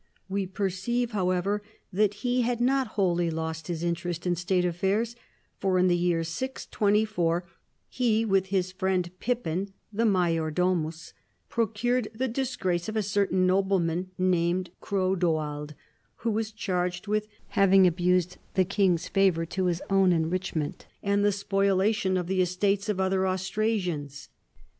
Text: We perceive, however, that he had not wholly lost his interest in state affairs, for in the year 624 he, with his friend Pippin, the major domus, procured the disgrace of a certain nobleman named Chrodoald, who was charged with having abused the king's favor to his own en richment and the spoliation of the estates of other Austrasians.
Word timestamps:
We 0.27 0.47
perceive, 0.47 1.11
however, 1.11 1.61
that 1.93 2.15
he 2.25 2.41
had 2.41 2.59
not 2.59 2.87
wholly 2.97 3.29
lost 3.29 3.67
his 3.67 3.83
interest 3.83 4.25
in 4.25 4.35
state 4.35 4.65
affairs, 4.65 5.15
for 5.59 5.77
in 5.77 5.89
the 5.89 5.95
year 5.95 6.23
624 6.23 7.45
he, 7.87 8.25
with 8.25 8.47
his 8.47 8.71
friend 8.71 9.11
Pippin, 9.19 9.71
the 9.93 10.07
major 10.07 10.49
domus, 10.49 11.13
procured 11.49 12.07
the 12.15 12.27
disgrace 12.27 12.89
of 12.89 12.95
a 12.95 13.03
certain 13.03 13.45
nobleman 13.45 14.09
named 14.17 14.71
Chrodoald, 14.81 15.75
who 16.15 16.31
was 16.31 16.51
charged 16.51 17.05
with 17.05 17.27
having 17.49 17.85
abused 17.85 18.37
the 18.55 18.65
king's 18.65 19.07
favor 19.07 19.45
to 19.45 19.65
his 19.65 19.83
own 19.91 20.11
en 20.13 20.31
richment 20.31 20.85
and 21.03 21.23
the 21.23 21.31
spoliation 21.31 22.17
of 22.17 22.25
the 22.25 22.41
estates 22.41 22.89
of 22.89 22.99
other 22.99 23.27
Austrasians. 23.27 24.29